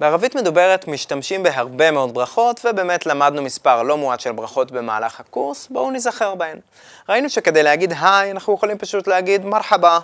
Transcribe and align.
בערבית 0.00 0.34
מדוברת 0.34 0.88
משתמשים 0.88 1.42
בהרבה 1.42 1.90
מאוד 1.90 2.14
ברכות, 2.14 2.60
ובאמת 2.64 3.06
למדנו 3.06 3.42
מספר 3.42 3.82
לא 3.82 3.96
מועט 3.96 4.20
של 4.20 4.32
ברכות 4.32 4.70
במהלך 4.70 5.20
הקורס, 5.20 5.68
בואו 5.70 5.90
נזכר 5.90 6.34
בהן. 6.34 6.58
ראינו 7.08 7.30
שכדי 7.30 7.62
להגיד 7.62 7.92
היי, 8.00 8.30
אנחנו 8.30 8.54
יכולים 8.54 8.78
פשוט 8.78 9.06
להגיד 9.06 9.44
מרחבה. 9.44 9.98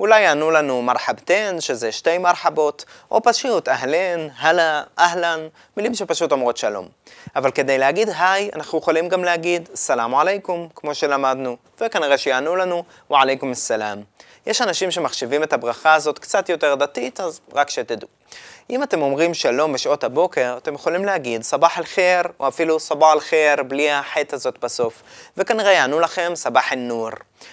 אולי 0.00 0.20
יענו 0.20 0.50
לנו 0.50 0.82
מרחבתן, 0.82 1.56
שזה 1.60 1.92
שתי 1.92 2.18
מרחבות, 2.18 2.84
או 3.10 3.22
פשוט 3.22 3.68
אהלן, 3.68 4.28
הלאה, 4.38 4.82
אהלן, 4.98 5.40
מילים 5.76 5.94
שפשוט 5.94 6.32
אומרות 6.32 6.56
שלום. 6.56 6.88
אבל 7.36 7.50
כדי 7.50 7.78
להגיד 7.78 8.08
היי, 8.18 8.50
אנחנו 8.54 8.78
יכולים 8.78 9.08
גם 9.08 9.24
להגיד 9.24 9.68
סלאם 9.74 10.14
עליכום, 10.14 10.68
כמו 10.74 10.94
שלמדנו, 10.94 11.56
וכנראה 11.80 12.18
שיענו 12.18 12.56
לנו 12.56 12.84
ועליכום 13.10 13.54
סלאם. 13.54 13.98
יש 14.46 14.62
אנשים 14.62 14.90
שמחשיבים 14.90 15.42
את 15.42 15.52
הברכה 15.52 15.94
הזאת 15.94 16.18
קצת 16.18 16.48
יותר 16.48 16.74
דתית, 16.74 17.20
אז 17.20 17.40
רק 17.54 17.70
שתדעו. 17.70 18.21
אם 18.70 18.82
אתם 18.82 19.02
אומרים 19.02 19.34
שלום 19.34 19.72
בשעות 19.72 20.04
הבוקר, 20.04 20.54
אתם 20.56 20.74
יכולים 20.74 21.04
להגיד 21.04 21.42
סבח 21.42 21.78
אל-חיר, 21.78 22.22
או 22.40 22.48
אפילו 22.48 22.80
סבח 22.80 23.06
אל-חיר, 23.12 23.62
בלי 23.62 23.90
החטא 23.90 24.34
הזאת 24.34 24.58
בסוף, 24.58 25.02
וכנראה 25.36 25.72
יענו 25.72 26.00
לכם 26.00 26.32
סבח 26.34 26.72
אל-נור. 26.72 27.10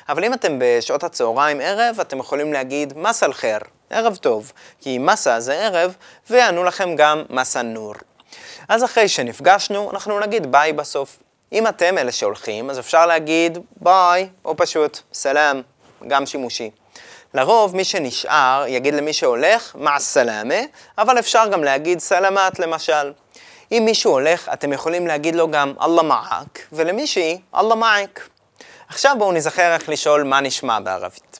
אבל 0.09 0.23
אם 0.23 0.33
אתם 0.33 0.59
בשעות 0.59 1.03
הצהריים 1.03 1.59
ערב, 1.61 1.99
אתם 1.99 2.19
יכולים 2.19 2.53
להגיד 2.53 2.97
מס 2.97 3.23
אל-חיר, 3.23 3.59
ערב 3.89 4.15
טוב, 4.15 4.51
כי 4.81 4.97
מסה 4.97 5.39
זה 5.39 5.53
ערב, 5.53 5.95
ויענו 6.29 6.63
לכם 6.63 6.95
גם 6.95 7.23
מס 7.29 7.57
אל-נור. 7.57 7.95
אז 8.69 8.83
אחרי 8.83 9.07
שנפגשנו, 9.07 9.91
אנחנו 9.91 10.19
נגיד 10.19 10.51
ביי 10.51 10.73
בסוף. 10.73 11.19
אם 11.51 11.67
אתם 11.67 11.97
אלה 11.97 12.11
שהולכים, 12.11 12.69
אז 12.69 12.79
אפשר 12.79 13.05
להגיד 13.05 13.57
ביי, 13.77 14.29
או 14.45 14.57
פשוט 14.57 14.99
סלאם, 15.13 15.61
גם 16.07 16.25
שימושי. 16.25 16.71
לרוב 17.33 17.75
מי 17.75 17.83
שנשאר 17.83 18.65
יגיד 18.67 18.93
למי 18.93 19.13
שהולך 19.13 19.75
מע 19.75 19.99
סלאמה, 19.99 20.59
אבל 20.97 21.19
אפשר 21.19 21.47
גם 21.51 21.63
להגיד 21.63 21.99
סלמת 21.99 22.59
למשל. 22.59 23.11
אם 23.71 23.81
מישהו 23.85 24.11
הולך, 24.11 24.49
אתם 24.53 24.73
יכולים 24.73 25.07
להגיד 25.07 25.35
לו 25.35 25.51
גם 25.51 25.73
אללה 25.81 26.03
מעק, 26.03 26.59
ולמישהי 26.71 27.41
אללה 27.55 27.75
מעק. 27.75 28.29
עכשיו 28.87 29.15
בואו 29.19 29.31
נזכר 29.31 29.73
איך 29.73 29.89
לשאול 29.89 30.23
מה 30.23 30.41
נשמע 30.41 30.79
בערבית. 30.79 31.39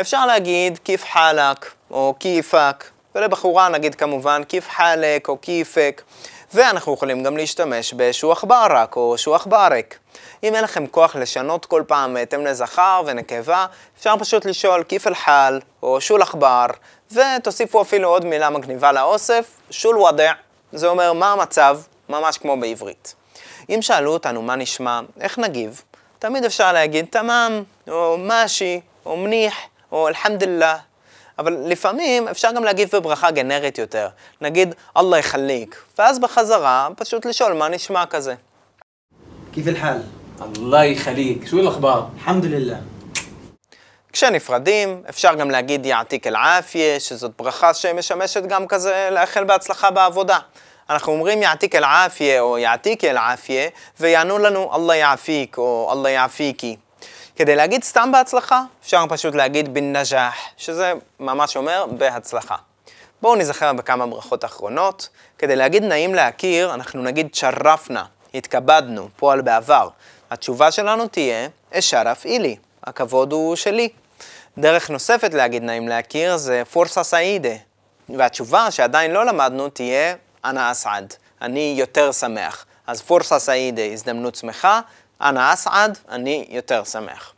אפשר 0.00 0.26
להגיד 0.26 0.78
כיף 0.84 1.04
חלק 1.04 1.70
או 1.90 2.14
כיפק, 2.20 2.84
ולבחורה 3.14 3.68
נגיד 3.68 3.94
כמובן 3.94 4.42
כיף 4.48 4.68
חלק 4.68 5.28
או 5.28 5.40
כיפק. 5.42 6.02
ואנחנו 6.54 6.94
יכולים 6.94 7.22
גם 7.22 7.36
להשתמש 7.36 7.94
בשוח 7.96 8.44
ברק 8.44 8.96
או 8.96 9.18
שוח 9.18 9.46
ברק. 9.46 9.98
אם 10.42 10.54
אין 10.54 10.64
לכם 10.64 10.86
כוח 10.86 11.16
לשנות 11.16 11.66
כל 11.66 11.82
פעם 11.86 12.14
בהתאם 12.14 12.46
לזכר 12.46 13.02
ונקבה, 13.06 13.66
אפשר 13.98 14.14
פשוט 14.18 14.44
לשאול 14.44 14.84
כיף 14.84 15.06
אל 15.06 15.14
חל 15.14 15.60
או 15.82 16.00
שול 16.00 16.22
עכבר, 16.22 16.66
ותוסיפו 17.12 17.82
אפילו 17.82 18.08
עוד 18.08 18.24
מילה 18.24 18.50
מגניבה 18.50 18.92
לאוסף, 18.92 19.50
שול 19.70 19.98
ודע, 19.98 20.32
זה 20.72 20.88
אומר 20.88 21.12
מה 21.12 21.32
המצב, 21.32 21.80
ממש 22.08 22.38
כמו 22.38 22.60
בעברית. 22.60 23.14
אם 23.68 23.82
שאלו 23.82 24.12
אותנו 24.12 24.42
מה 24.42 24.56
נשמע, 24.56 25.00
איך 25.20 25.38
נגיב, 25.38 25.82
תמיד 26.18 26.44
אפשר 26.44 26.72
להגיד 26.72 27.06
תמם, 27.10 27.62
או 27.88 28.16
משי, 28.18 28.80
או 29.06 29.16
מניח, 29.16 29.54
או 29.92 30.08
אלחמדוללה, 30.08 30.76
אבל 31.40 31.56
לפעמים 31.66 32.28
אפשר 32.28 32.52
גם 32.52 32.64
להגיד 32.64 32.88
בברכה 32.92 33.30
גנרית 33.30 33.78
יותר. 33.78 34.08
נגיד, 34.40 34.74
אללה 34.96 35.18
יחליק. 35.18 35.82
ואז 35.98 36.18
בחזרה, 36.18 36.88
פשוט 36.96 37.26
לשאול 37.26 37.52
מה 37.52 37.68
נשמע 37.68 38.06
כזה. 38.06 38.34
כיף 39.52 39.66
אל-חאל? 39.66 39.98
אללה 40.42 40.84
יחליק. 40.84 41.46
שוי 41.46 41.60
אל-אכבר? 41.60 42.04
אלחמדוללה. 42.14 42.76
כשנפרדים, 44.12 45.02
אפשר 45.08 45.34
גם 45.34 45.50
להגיד 45.50 45.86
יעתיק 45.86 46.26
אל-עאפיה, 46.26 47.00
שזאת 47.00 47.32
ברכה 47.38 47.74
שמשמשת 47.74 48.42
גם 48.42 48.66
כזה 48.66 49.08
לאחל 49.12 49.44
בהצלחה 49.44 49.90
בעבודה. 49.90 50.38
אנחנו 50.90 51.12
אומרים 51.12 51.42
יעתיק 51.42 51.74
אל-עאפיה 51.74 52.40
או 52.40 52.58
יעתיק 52.58 53.04
אל-עאפיה, 53.04 53.68
ויענו 54.00 54.38
לנו 54.38 54.70
אללה 54.74 54.96
יעפיק 54.96 55.58
או 55.58 55.92
אללה 55.92 56.10
יעפיקי. 56.10 56.76
כדי 57.40 57.56
להגיד 57.56 57.84
סתם 57.84 58.12
בהצלחה, 58.12 58.62
אפשר 58.82 59.04
פשוט 59.08 59.34
להגיד 59.34 59.74
בן 59.74 59.96
נג'ח, 59.96 60.34
שזה 60.56 60.92
ממש 61.20 61.56
אומר 61.56 61.86
בהצלחה. 61.90 62.56
בואו 63.22 63.36
נזכר 63.36 63.72
בכמה 63.72 64.06
ברכות 64.06 64.44
אחרונות. 64.44 65.08
כדי 65.38 65.56
להגיד 65.56 65.84
נעים 65.84 66.14
להכיר, 66.14 66.74
אנחנו 66.74 67.02
נגיד 67.02 67.34
שרפנה, 67.34 68.04
התכבדנו, 68.34 69.08
פועל 69.16 69.40
בעבר. 69.40 69.88
התשובה 70.30 70.70
שלנו 70.70 71.08
תהיה, 71.08 71.48
אשרף 71.72 72.24
אילי, 72.24 72.56
הכבוד 72.84 73.32
הוא 73.32 73.56
שלי. 73.56 73.88
דרך 74.58 74.90
נוספת 74.90 75.34
להגיד 75.34 75.62
נעים 75.62 75.88
להכיר 75.88 76.36
זה 76.36 76.62
פורסה 76.72 77.02
סעידה, 77.02 77.54
והתשובה 78.08 78.70
שעדיין 78.70 79.10
לא 79.10 79.26
למדנו 79.26 79.68
תהיה 79.68 80.14
אנא 80.44 80.72
אסעד, 80.72 81.14
אני 81.42 81.74
יותר 81.78 82.12
שמח. 82.12 82.64
אז 82.86 83.02
פורסה 83.02 83.38
סעידה, 83.38 83.82
הזדמנות 83.82 84.34
שמחה, 84.34 84.80
אנא 85.20 85.52
אסעד, 85.52 85.98
אני 86.08 86.46
יותר 86.48 86.84
שמח. 86.84 87.32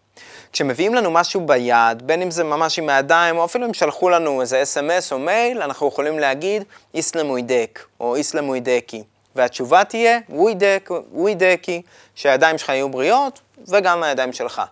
כשמביאים 0.52 0.94
לנו 0.94 1.10
משהו 1.10 1.46
ביד, 1.46 2.02
בין 2.02 2.22
אם 2.22 2.30
זה 2.30 2.44
ממש 2.44 2.78
עם 2.78 2.88
הידיים, 2.88 3.38
או 3.38 3.44
אפילו 3.44 3.66
אם 3.66 3.74
שלחו 3.74 4.10
לנו 4.10 4.40
איזה 4.40 4.62
אס.אם.אס 4.62 5.12
או 5.12 5.18
מייל, 5.18 5.62
אנחנו 5.62 5.88
יכולים 5.88 6.18
להגיד 6.18 6.64
איסלם 6.94 7.30
ווידק, 7.30 7.84
או 8.00 8.16
איסלם 8.16 8.48
ווידקי. 8.48 9.02
והתשובה 9.36 9.84
תהיה 9.84 10.18
ווידק, 10.28 10.90
ווידקי, 11.12 11.82
שהידיים 12.14 12.58
שלך 12.58 12.68
יהיו 12.68 12.88
בריאות, 12.88 13.40
וגם 13.68 14.02
הידיים 14.02 14.32
שלך. 14.32 14.62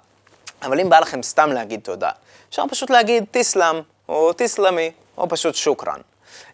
אבל 0.62 0.81
אם 0.81 0.88
בא 0.88 0.99
לכם 0.99 1.22
סתם 1.22 1.53
להגיד 1.53 1.81
תודה, 1.81 2.10
אפשר 2.50 2.65
פשוט 2.70 2.91
להגיד 2.91 3.25
תיסלם, 3.31 3.81
או 4.09 4.32
תיסלמי, 4.32 4.91
או 5.19 5.28
פשוט 5.28 5.54
שוקרן. 5.54 6.00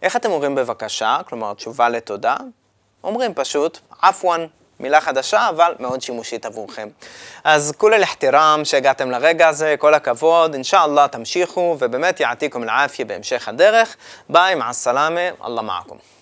איך 0.02 0.16
אתם 0.16 0.30
אומרים 0.30 0.54
בבקשה, 0.54 1.18
כלומר 1.28 1.54
תשובה 1.54 1.88
לתודה? 1.88 2.36
אומרים 3.04 3.34
פשוט 3.34 3.78
עפואן, 4.02 4.46
מילה 4.80 5.00
חדשה, 5.00 5.48
אבל 5.48 5.74
מאוד 5.80 6.02
שימושית 6.02 6.46
עבורכם. 6.46 6.88
אז 7.44 7.72
כולי 7.78 7.98
לחתירם 7.98 8.60
שהגעתם 8.64 9.10
לרגע 9.10 9.48
הזה, 9.48 9.74
כל 9.78 9.94
הכבוד, 9.94 10.54
אינשאללה 10.54 11.08
תמשיכו, 11.08 11.76
ובאמת 11.78 12.20
יעתיקום 12.20 12.62
אל-עפיה 12.62 13.04
בהמשך 13.04 13.48
הדרך. 13.48 13.96
ביי, 14.28 14.54
מע 14.54 14.68
הסלאמה, 14.68 15.20
אללה 15.44 15.62
מעכום. 15.62 16.15